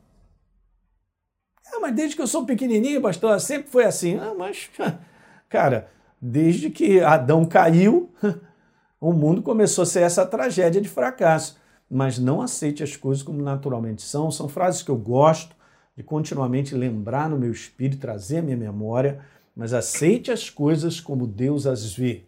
Ah, 1.72 1.78
mas 1.80 1.94
desde 1.94 2.16
que 2.16 2.22
eu 2.22 2.26
sou 2.26 2.44
pequenininho, 2.44 3.00
pastor, 3.00 3.40
sempre 3.40 3.70
foi 3.70 3.84
assim. 3.84 4.18
Ah, 4.18 4.34
mas, 4.36 4.68
cara, 5.48 5.88
desde 6.20 6.70
que 6.70 7.00
Adão 7.00 7.44
caiu, 7.44 8.10
o 9.00 9.12
mundo 9.12 9.42
começou 9.42 9.82
a 9.82 9.86
ser 9.86 10.00
essa 10.00 10.26
tragédia 10.26 10.80
de 10.80 10.88
fracasso. 10.88 11.61
Mas 11.94 12.18
não 12.18 12.40
aceite 12.40 12.82
as 12.82 12.96
coisas 12.96 13.22
como 13.22 13.42
naturalmente 13.42 14.00
são. 14.00 14.30
São 14.30 14.48
frases 14.48 14.82
que 14.82 14.90
eu 14.90 14.96
gosto 14.96 15.54
de 15.94 16.02
continuamente 16.02 16.74
lembrar 16.74 17.28
no 17.28 17.38
meu 17.38 17.52
espírito, 17.52 18.00
trazer 18.00 18.38
à 18.38 18.42
minha 18.42 18.56
memória, 18.56 19.22
mas 19.54 19.74
aceite 19.74 20.30
as 20.32 20.48
coisas 20.48 21.00
como 21.00 21.26
Deus 21.26 21.66
as 21.66 21.92
vê. 21.92 22.24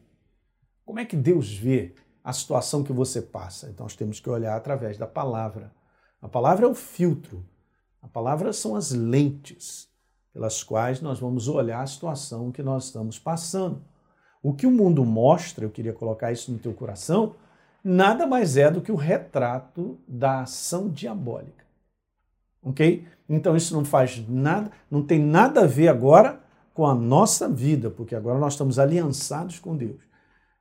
Como 0.85 0.99
é 0.99 1.06
que 1.06 1.16
Deus 1.16 1.50
vê 1.50 1.94
a 2.23 2.30
situação 2.30 2.85
que 2.85 2.92
você 2.92 3.23
passa? 3.23 3.71
Então 3.71 3.85
nós 3.85 3.97
temos 3.97 4.21
que 4.21 4.28
olhar 4.28 4.54
através 4.54 4.99
da 4.99 5.06
palavra. 5.06 5.73
A 6.21 6.28
palavra 6.28 6.66
é 6.66 6.68
o 6.68 6.75
filtro. 6.75 7.42
A 8.02 8.06
palavra 8.06 8.52
são 8.52 8.76
as 8.76 8.90
lentes 8.90 9.88
pelas 10.30 10.62
quais 10.62 11.00
nós 11.00 11.18
vamos 11.18 11.49
olhar 11.49 11.80
a 11.80 11.87
situação 11.87 12.52
que 12.52 12.62
nós 12.62 12.85
estamos 12.85 13.18
passando. 13.18 13.83
O 14.42 14.52
que 14.52 14.66
o 14.66 14.71
mundo 14.71 15.06
mostra, 15.06 15.64
eu 15.64 15.71
queria 15.71 15.94
colocar 15.94 16.33
isso 16.33 16.52
no 16.52 16.59
teu 16.59 16.75
coração, 16.75 17.35
nada 17.84 18.26
mais 18.26 18.56
é 18.56 18.70
do 18.70 18.80
que 18.80 18.90
o 18.90 18.96
retrato 18.96 19.98
da 20.08 20.40
ação 20.40 20.88
diabólica. 20.88 21.64
Ok? 22.62 23.06
Então 23.28 23.54
isso 23.54 23.74
não 23.74 23.84
faz 23.84 24.26
nada, 24.26 24.72
não 24.90 25.02
tem 25.02 25.20
nada 25.20 25.64
a 25.64 25.66
ver 25.66 25.88
agora 25.88 26.40
com 26.72 26.86
a 26.86 26.94
nossa 26.94 27.48
vida, 27.48 27.90
porque 27.90 28.14
agora 28.14 28.38
nós 28.38 28.54
estamos 28.54 28.78
aliançados 28.78 29.58
com 29.58 29.76
Deus. 29.76 30.00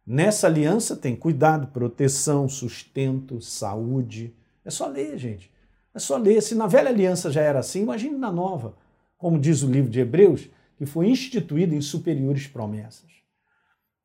Nessa 0.05 0.47
aliança 0.47 0.97
tem 0.97 1.15
cuidado, 1.15 1.67
proteção, 1.67 2.49
sustento, 2.49 3.41
saúde. 3.41 4.35
É 4.65 4.69
só 4.69 4.87
ler, 4.87 5.17
gente. 5.17 5.49
É 5.93 5.99
só 5.99 6.17
ler. 6.17 6.41
Se 6.41 6.55
na 6.55 6.67
velha 6.67 6.89
aliança 6.89 7.31
já 7.31 7.41
era 7.41 7.59
assim, 7.59 7.83
imagine 7.83 8.17
na 8.17 8.31
nova. 8.31 8.75
Como 9.17 9.39
diz 9.39 9.63
o 9.63 9.71
livro 9.71 9.89
de 9.89 10.01
Hebreus, 10.01 10.49
que 10.77 10.85
foi 10.85 11.07
instituído 11.07 11.73
em 11.73 11.81
superiores 11.81 12.47
promessas, 12.47 13.09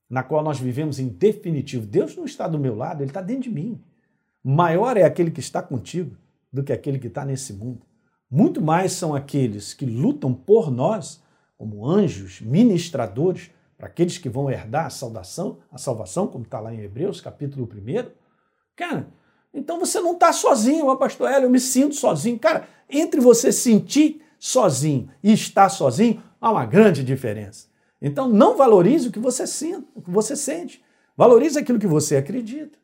na 0.08 0.22
qual 0.22 0.42
nós 0.42 0.58
vivemos 0.58 0.98
em 0.98 1.08
definitivo. 1.08 1.86
Deus 1.86 2.16
não 2.16 2.24
está 2.24 2.48
do 2.48 2.58
meu 2.58 2.74
lado, 2.74 3.02
ele 3.02 3.10
está 3.10 3.20
dentro 3.20 3.44
de 3.44 3.50
mim. 3.50 3.80
Maior 4.42 4.96
é 4.96 5.04
aquele 5.04 5.30
que 5.30 5.40
está 5.40 5.60
contigo 5.62 6.16
do 6.52 6.62
que 6.62 6.72
aquele 6.72 6.98
que 6.98 7.08
está 7.08 7.24
nesse 7.24 7.52
mundo. 7.52 7.82
Muito 8.30 8.60
mais 8.60 8.92
são 8.92 9.14
aqueles 9.14 9.74
que 9.74 9.86
lutam 9.86 10.32
por 10.32 10.70
nós, 10.70 11.22
como 11.56 11.86
anjos, 11.86 12.40
ministradores, 12.40 13.50
para 13.76 13.86
aqueles 13.86 14.18
que 14.18 14.28
vão 14.28 14.50
herdar 14.50 14.86
a 14.86 14.90
salvação, 14.90 15.58
a 15.70 15.78
salvação, 15.78 16.26
como 16.26 16.44
está 16.44 16.58
lá 16.58 16.74
em 16.74 16.80
Hebreus, 16.80 17.20
capítulo 17.20 17.68
1. 17.70 18.10
Cara, 18.74 19.08
então 19.52 19.78
você 19.78 20.00
não 20.00 20.12
está 20.12 20.32
sozinho, 20.32 20.94
pastor 20.96 21.30
Hélio, 21.30 21.46
eu 21.46 21.50
me 21.50 21.60
sinto 21.60 21.94
sozinho. 21.94 22.38
Cara, 22.38 22.68
entre 22.88 23.20
você 23.20 23.52
sentir 23.52 24.22
sozinho 24.38 25.10
e 25.22 25.32
estar 25.32 25.68
sozinho, 25.68 26.22
há 26.40 26.50
uma 26.50 26.66
grande 26.66 27.04
diferença. 27.04 27.68
Então 28.00 28.28
não 28.28 28.57
valorize 28.57 29.09
o 29.09 29.12
que 29.12 29.19
você 29.19 29.47
sente, 29.47 29.87
o 29.95 30.02
que 30.02 30.11
você 30.11 30.37
sente. 30.37 30.83
Valorize 31.17 31.59
aquilo 31.59 31.78
que 31.78 31.87
você 31.87 32.17
acredita. 32.17 32.78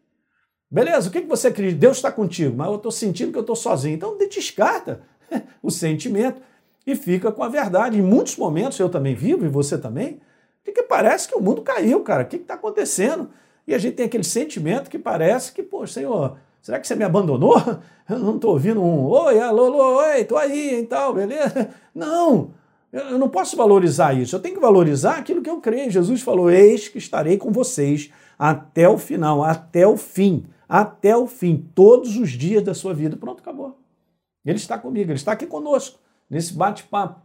Beleza, 0.71 1.09
o 1.09 1.13
que 1.13 1.21
você 1.21 1.49
acredita? 1.49 1.79
Deus 1.79 1.99
está 1.99 2.11
contigo, 2.11 2.57
mas 2.57 2.69
eu 2.69 2.77
estou 2.77 2.91
sentindo 2.91 3.31
que 3.31 3.39
eu 3.39 3.43
estou 3.43 3.57
sozinho. 3.57 3.95
Então 3.95 4.19
descarta 4.19 5.03
o 5.63 5.71
sentimento 5.71 6.41
e 6.87 6.97
fica 6.97 7.31
com 7.31 7.43
a 7.43 7.49
verdade. 7.49 7.99
Em 7.99 8.03
muitos 8.03 8.37
momentos 8.37 8.79
eu 8.79 8.89
também 8.89 9.15
vivo, 9.15 9.45
e 9.45 9.49
você 9.49 9.79
também, 9.79 10.21
que 10.65 10.83
parece 10.83 11.29
que 11.29 11.37
o 11.37 11.41
mundo 11.41 11.63
caiu, 11.63 12.01
cara. 12.01 12.25
O 12.25 12.27
que 12.27 12.37
está 12.37 12.55
acontecendo? 12.55 13.31
E 13.67 13.75
a 13.75 13.79
gente 13.79 13.95
tem 13.95 14.07
aquele 14.07 14.25
sentimento 14.25 14.91
que 14.91 14.99
parece 14.99 15.53
que, 15.53 15.63
pô, 15.63 15.87
Senhor, 15.87 16.37
será 16.61 16.79
que 16.79 16.87
você 16.87 16.95
me 16.95 17.05
abandonou? 17.05 17.57
Eu 18.09 18.19
não 18.19 18.37
estou 18.37 18.51
ouvindo 18.51 18.83
um 18.83 19.07
oi, 19.07 19.41
alô, 19.41 19.65
alô, 19.67 19.97
oi, 19.99 20.21
estou 20.21 20.37
aí 20.37 20.81
e 20.81 20.87
tal, 20.87 21.15
beleza? 21.15 21.71
Não, 21.95 22.51
eu 22.95 23.19
não 23.19 23.29
posso 23.29 23.57
valorizar 23.57 24.15
isso. 24.15 24.37
Eu 24.37 24.41
tenho 24.41 24.55
que 24.55 24.61
valorizar 24.61 25.17
aquilo 25.19 25.43
que 25.43 25.51
eu 25.51 25.61
creio. 25.61 25.91
Jesus 25.91 26.23
falou: 26.23 26.49
Eis 26.49 26.89
que 26.89 26.99
estarei 26.99 27.37
com 27.37 27.51
vocês 27.51 28.13
até 28.39 28.89
o 28.89 28.97
final, 28.97 29.43
até 29.43 29.87
o 29.87 29.97
fim, 29.97 30.47
até 30.69 31.17
o 31.17 31.27
fim, 31.27 31.69
todos 31.75 32.17
os 32.17 32.31
dias 32.31 32.63
da 32.63 32.73
sua 32.73 32.95
vida. 32.95 33.17
Pronto, 33.17 33.41
acabou. 33.41 33.79
Ele 34.45 34.59
está 34.59 34.79
comigo, 34.79 35.11
ele 35.11 35.19
está 35.19 35.33
aqui 35.33 35.47
conosco, 35.47 35.99
nesse 36.31 36.55
bate-papo. 36.55 37.21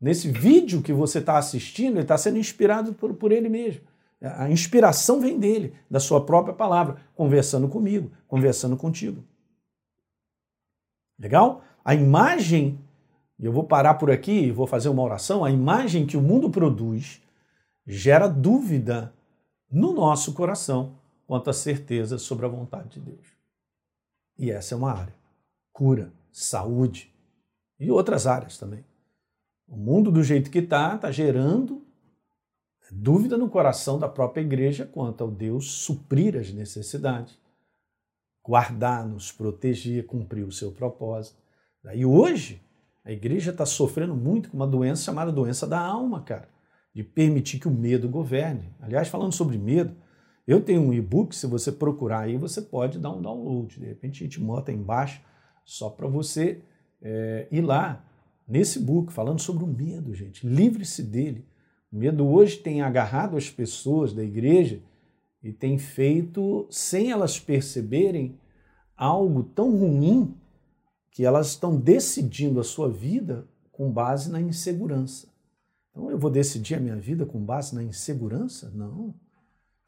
Nesse 0.00 0.30
vídeo 0.30 0.80
que 0.80 0.92
você 0.92 1.18
está 1.18 1.36
assistindo, 1.36 1.94
ele 1.94 2.02
está 2.02 2.16
sendo 2.16 2.38
inspirado 2.38 2.94
por, 2.94 3.12
por 3.14 3.32
ele 3.32 3.48
mesmo. 3.48 3.82
A 4.22 4.50
inspiração 4.50 5.20
vem 5.20 5.38
dele, 5.38 5.74
da 5.90 5.98
sua 5.98 6.24
própria 6.24 6.54
palavra, 6.54 6.96
conversando 7.14 7.68
comigo, 7.68 8.12
conversando 8.28 8.76
contigo. 8.76 9.24
Legal? 11.18 11.62
A 11.84 11.94
imagem, 11.94 12.78
eu 13.44 13.52
vou 13.52 13.64
parar 13.64 13.94
por 13.94 14.10
aqui 14.10 14.32
e 14.32 14.50
vou 14.50 14.66
fazer 14.66 14.88
uma 14.88 15.02
oração, 15.02 15.44
a 15.44 15.50
imagem 15.50 16.06
que 16.06 16.16
o 16.16 16.22
mundo 16.22 16.50
produz 16.50 17.22
gera 17.86 18.28
dúvida 18.28 19.12
no 19.70 19.92
nosso 19.92 20.34
coração 20.34 20.98
quanto 21.26 21.48
à 21.48 21.52
certeza 21.52 22.18
sobre 22.18 22.44
a 22.44 22.48
vontade 22.48 22.90
de 22.90 23.00
Deus. 23.00 23.26
E 24.38 24.50
essa 24.50 24.74
é 24.74 24.76
uma 24.76 24.92
área. 24.92 25.14
Cura, 25.72 26.12
saúde 26.32 27.12
e 27.78 27.90
outras 27.90 28.26
áreas 28.26 28.58
também. 28.58 28.84
O 29.66 29.76
mundo 29.76 30.10
do 30.10 30.22
jeito 30.22 30.50
que 30.50 30.58
está, 30.58 30.96
está 30.96 31.10
gerando 31.10 31.82
dúvida 32.90 33.38
no 33.38 33.48
coração 33.48 33.98
da 33.98 34.08
própria 34.08 34.42
igreja 34.42 34.84
quanto 34.84 35.22
ao 35.22 35.30
Deus 35.30 35.70
suprir 35.70 36.36
as 36.36 36.52
necessidades, 36.52 37.38
guardar-nos, 38.44 39.30
proteger, 39.30 40.06
cumprir 40.06 40.44
o 40.44 40.52
seu 40.52 40.72
propósito. 40.72 41.38
E 41.94 42.04
hoje, 42.04 42.60
a 43.04 43.12
igreja 43.12 43.50
está 43.50 43.64
sofrendo 43.64 44.14
muito 44.14 44.50
com 44.50 44.56
uma 44.56 44.66
doença 44.66 45.02
chamada 45.02 45.32
doença 45.32 45.66
da 45.66 45.80
alma, 45.80 46.22
cara, 46.22 46.48
de 46.94 47.02
permitir 47.02 47.58
que 47.58 47.68
o 47.68 47.70
medo 47.70 48.08
governe. 48.08 48.74
Aliás, 48.80 49.08
falando 49.08 49.32
sobre 49.32 49.56
medo, 49.56 49.94
eu 50.46 50.60
tenho 50.60 50.82
um 50.82 50.92
e-book, 50.92 51.34
se 51.34 51.46
você 51.46 51.70
procurar 51.70 52.20
aí, 52.20 52.36
você 52.36 52.60
pode 52.60 52.98
dar 52.98 53.10
um 53.10 53.22
download. 53.22 53.78
De 53.78 53.86
repente 53.86 54.22
a 54.22 54.24
gente 54.24 54.40
bota 54.40 54.70
aí 54.70 54.76
embaixo 54.76 55.22
só 55.64 55.88
para 55.88 56.08
você 56.08 56.62
é, 57.00 57.46
ir 57.50 57.60
lá 57.60 58.04
nesse 58.46 58.80
book, 58.80 59.12
falando 59.12 59.40
sobre 59.40 59.64
o 59.64 59.66
medo, 59.66 60.12
gente. 60.12 60.46
Livre-se 60.46 61.02
dele. 61.02 61.46
O 61.92 61.96
medo 61.96 62.26
hoje 62.28 62.56
tem 62.58 62.82
agarrado 62.82 63.36
as 63.36 63.48
pessoas 63.48 64.12
da 64.12 64.22
igreja 64.22 64.82
e 65.42 65.52
tem 65.52 65.78
feito, 65.78 66.66
sem 66.70 67.10
elas 67.10 67.38
perceberem, 67.38 68.38
algo 68.96 69.42
tão 69.42 69.76
ruim 69.76 70.34
que 71.10 71.24
elas 71.24 71.48
estão 71.48 71.76
decidindo 71.76 72.60
a 72.60 72.64
sua 72.64 72.88
vida 72.88 73.46
com 73.72 73.90
base 73.90 74.30
na 74.30 74.40
insegurança. 74.40 75.28
Então 75.90 76.10
eu 76.10 76.18
vou 76.18 76.30
decidir 76.30 76.76
a 76.76 76.80
minha 76.80 76.96
vida 76.96 77.26
com 77.26 77.40
base 77.44 77.74
na 77.74 77.82
insegurança? 77.82 78.70
Não. 78.70 79.14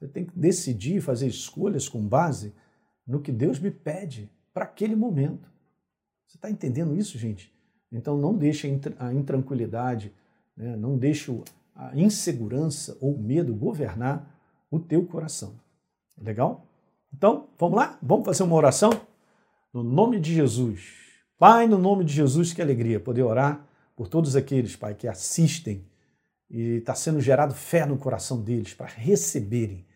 Eu 0.01 0.09
tenho 0.09 0.27
que 0.27 0.39
decidir 0.39 1.01
fazer 1.01 1.29
escolhas 1.29 1.89
com 1.89 2.01
base 2.07 2.53
no 3.07 3.21
que 3.21 3.31
Deus 3.31 3.59
me 3.59 3.71
pede 3.71 4.31
para 4.53 4.65
aquele 4.65 4.97
momento. 4.97 5.49
Você 6.27 6.37
está 6.37 6.51
entendendo 6.51 6.97
isso, 6.97 7.19
gente? 7.19 7.53
Então 7.91 8.17
não 8.17 8.37
deixe 8.37 8.67
a 8.99 9.13
intranquilidade, 9.13 10.13
né? 10.57 10.77
não 10.77 10.97
deixe 10.97 11.31
a 11.75 11.97
insegurança 11.97 12.97
ou 13.01 13.17
medo 13.17 13.55
governar 13.55 14.41
o 14.71 14.81
teu 14.81 15.07
coração. 15.07 15.55
Legal? 16.21 16.67
Então, 17.13 17.49
vamos 17.59 17.77
lá? 17.77 17.99
Vamos 18.03 18.25
fazer 18.25 18.43
uma 18.43 18.57
oração? 18.57 18.91
No 19.73 19.83
nome 19.83 20.19
de 20.19 20.35
Jesus. 20.35 21.12
Pai, 21.39 21.67
no 21.67 21.79
nome 21.79 22.05
de 22.05 22.13
Jesus, 22.13 22.53
que 22.53 22.63
alegria 22.63 23.01
poder 23.01 23.23
orar 23.23 23.67
por 23.97 24.09
todos 24.09 24.37
aqueles, 24.37 24.77
Pai, 24.77 24.95
que 24.95 25.09
assistem 25.09 25.85
e 26.51 26.77
está 26.77 26.95
sendo 26.95 27.21
gerado 27.21 27.55
fé 27.55 27.87
no 27.87 27.97
coração 27.97 28.41
deles 28.41 28.75
para 28.75 28.87
receberem. 28.87 29.87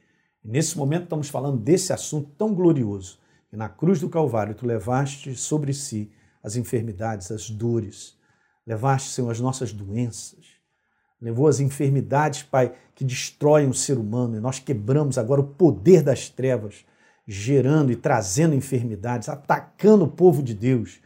E 0.43 0.49
nesse 0.49 0.77
momento 0.79 1.05
estamos 1.05 1.29
falando 1.29 1.59
desse 1.59 1.93
assunto 1.93 2.31
tão 2.37 2.55
glorioso, 2.55 3.19
que 3.49 3.57
na 3.57 3.69
cruz 3.69 4.01
do 4.01 4.09
Calvário 4.09 4.55
tu 4.55 4.67
levaste 4.67 5.35
sobre 5.37 5.73
si 5.73 6.11
as 6.43 6.57
enfermidades, 6.57 7.31
as 7.31 7.51
dores. 7.51 8.17
Levaste, 8.67 9.11
Senhor, 9.11 9.31
as 9.31 9.41
nossas 9.41 9.73
doenças. 9.73 10.47
Levou 11.21 11.49
as 11.49 11.61
enfermidades, 11.61 12.43
Pai, 12.43 12.75
que 12.95 13.05
destroem 13.05 13.69
o 13.69 13.75
ser 13.75 13.99
humano. 13.99 14.37
E 14.37 14.41
nós 14.41 14.59
quebramos 14.59 15.19
agora 15.19 15.41
o 15.41 15.47
poder 15.47 16.03
das 16.03 16.29
trevas, 16.29 16.85
gerando 17.27 17.91
e 17.91 17.97
trazendo 17.97 18.55
enfermidades, 18.55 19.29
atacando 19.29 20.05
o 20.05 20.11
povo 20.11 20.43
de 20.43 20.55
Deus. 20.55 21.01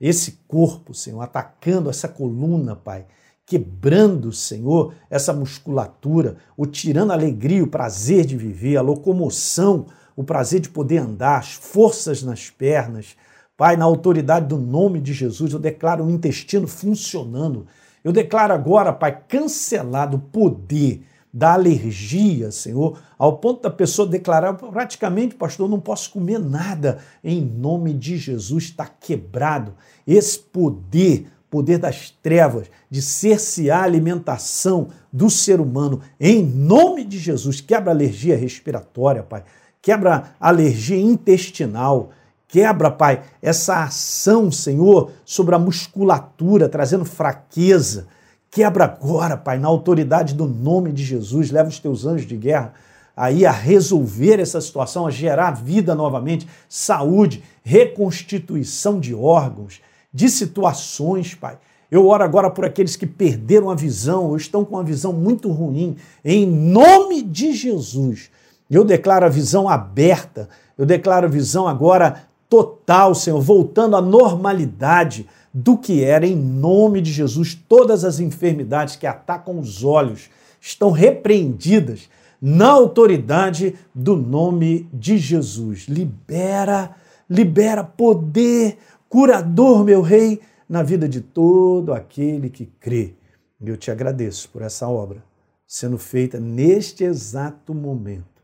Esse 0.00 0.40
corpo, 0.46 0.92
Senhor, 0.92 1.22
atacando 1.22 1.88
essa 1.88 2.08
coluna, 2.08 2.76
Pai, 2.76 3.06
quebrando, 3.46 4.32
Senhor, 4.32 4.94
essa 5.08 5.32
musculatura, 5.32 6.36
o 6.56 6.66
tirando 6.66 7.12
a 7.12 7.14
alegria, 7.14 7.62
o 7.62 7.68
prazer 7.68 8.24
de 8.24 8.36
viver, 8.36 8.76
a 8.76 8.82
locomoção, 8.82 9.86
o 10.14 10.24
prazer 10.24 10.60
de 10.60 10.68
poder 10.68 10.98
andar, 10.98 11.38
as 11.38 11.52
forças 11.52 12.22
nas 12.22 12.50
pernas, 12.50 13.16
Pai, 13.56 13.74
na 13.74 13.86
autoridade 13.86 14.46
do 14.46 14.58
nome 14.58 15.00
de 15.00 15.14
Jesus, 15.14 15.52
eu 15.52 15.58
declaro 15.58 16.04
o 16.04 16.10
intestino 16.10 16.68
funcionando. 16.68 17.66
Eu 18.04 18.12
declaro 18.12 18.52
agora, 18.52 18.92
Pai, 18.92 19.18
cancelado 19.26 20.18
o 20.18 20.20
poder 20.20 21.02
da 21.36 21.52
alergia, 21.52 22.50
Senhor, 22.50 22.98
ao 23.18 23.36
ponto 23.36 23.60
da 23.60 23.70
pessoa 23.70 24.08
declarar 24.08 24.54
praticamente, 24.54 25.34
pastor, 25.34 25.68
não 25.68 25.78
posso 25.78 26.10
comer 26.10 26.38
nada. 26.38 26.96
Em 27.22 27.42
nome 27.42 27.92
de 27.92 28.16
Jesus 28.16 28.64
está 28.64 28.86
quebrado 28.86 29.74
esse 30.06 30.38
poder, 30.38 31.26
poder 31.50 31.76
das 31.76 32.08
trevas, 32.22 32.70
de 32.88 33.02
cercear 33.02 33.80
a 33.80 33.84
alimentação 33.84 34.88
do 35.12 35.28
ser 35.28 35.60
humano. 35.60 36.00
Em 36.18 36.42
nome 36.42 37.04
de 37.04 37.18
Jesus, 37.18 37.60
quebra 37.60 37.90
a 37.90 37.94
alergia 37.94 38.34
respiratória, 38.34 39.22
Pai. 39.22 39.44
Quebra 39.82 40.32
a 40.40 40.48
alergia 40.48 40.96
intestinal. 40.96 42.12
Quebra, 42.48 42.90
Pai, 42.90 43.22
essa 43.42 43.84
ação, 43.84 44.50
Senhor, 44.50 45.10
sobre 45.22 45.54
a 45.54 45.58
musculatura, 45.58 46.66
trazendo 46.66 47.04
fraqueza 47.04 48.08
Quebra 48.50 48.84
agora, 48.84 49.36
Pai, 49.36 49.58
na 49.58 49.68
autoridade 49.68 50.34
do 50.34 50.46
nome 50.46 50.92
de 50.92 51.04
Jesus. 51.04 51.50
Leva 51.50 51.68
os 51.68 51.78
teus 51.78 52.06
anjos 52.06 52.26
de 52.26 52.36
guerra 52.36 52.72
aí 53.16 53.46
a 53.46 53.50
resolver 53.50 54.38
essa 54.40 54.60
situação, 54.60 55.06
a 55.06 55.10
gerar 55.10 55.52
vida 55.52 55.94
novamente, 55.94 56.46
saúde, 56.68 57.42
reconstituição 57.64 59.00
de 59.00 59.14
órgãos, 59.14 59.80
de 60.12 60.28
situações, 60.28 61.34
Pai. 61.34 61.58
Eu 61.90 62.06
oro 62.08 62.24
agora 62.24 62.50
por 62.50 62.64
aqueles 62.64 62.96
que 62.96 63.06
perderam 63.06 63.70
a 63.70 63.74
visão 63.74 64.24
ou 64.24 64.36
estão 64.36 64.64
com 64.64 64.74
uma 64.74 64.84
visão 64.84 65.12
muito 65.12 65.50
ruim. 65.50 65.96
Em 66.24 66.44
nome 66.44 67.22
de 67.22 67.52
Jesus, 67.52 68.30
eu 68.68 68.84
declaro 68.84 69.24
a 69.24 69.30
visão 69.30 69.68
aberta, 69.68 70.48
eu 70.76 70.84
declaro 70.84 71.26
a 71.26 71.30
visão 71.30 71.66
agora 71.66 72.24
total, 72.48 73.14
Senhor, 73.14 73.40
voltando 73.40 73.96
à 73.96 74.02
normalidade 74.02 75.26
do 75.58 75.78
que 75.78 76.04
era, 76.04 76.26
em 76.26 76.36
nome 76.36 77.00
de 77.00 77.10
Jesus. 77.10 77.54
Todas 77.54 78.04
as 78.04 78.20
enfermidades 78.20 78.94
que 78.94 79.06
atacam 79.06 79.58
os 79.58 79.82
olhos 79.82 80.28
estão 80.60 80.90
repreendidas 80.90 82.10
na 82.42 82.68
autoridade 82.68 83.74
do 83.94 84.14
nome 84.14 84.86
de 84.92 85.16
Jesus. 85.16 85.86
Libera, 85.88 86.94
libera 87.28 87.82
poder 87.82 88.76
curador, 89.08 89.82
meu 89.82 90.02
rei, 90.02 90.42
na 90.68 90.82
vida 90.82 91.08
de 91.08 91.22
todo 91.22 91.94
aquele 91.94 92.50
que 92.50 92.66
crê. 92.66 93.14
Eu 93.58 93.78
te 93.78 93.90
agradeço 93.90 94.50
por 94.50 94.60
essa 94.60 94.86
obra 94.86 95.24
sendo 95.66 95.96
feita 95.96 96.38
neste 96.38 97.02
exato 97.02 97.72
momento. 97.72 98.42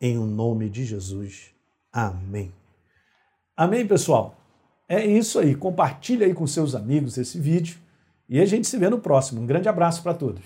Em 0.00 0.16
o 0.16 0.24
nome 0.24 0.70
de 0.70 0.84
Jesus. 0.84 1.50
Amém. 1.92 2.52
Amém, 3.56 3.84
pessoal. 3.84 4.41
É 4.92 5.06
isso 5.06 5.38
aí. 5.38 5.54
Compartilhe 5.54 6.22
aí 6.22 6.34
com 6.34 6.46
seus 6.46 6.74
amigos 6.74 7.16
esse 7.16 7.38
vídeo 7.40 7.78
e 8.28 8.38
a 8.38 8.44
gente 8.44 8.66
se 8.66 8.76
vê 8.76 8.90
no 8.90 8.98
próximo. 8.98 9.40
Um 9.40 9.46
grande 9.46 9.66
abraço 9.66 10.02
para 10.02 10.12
todos. 10.12 10.42